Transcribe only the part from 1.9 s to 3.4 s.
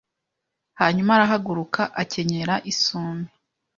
akenyera isume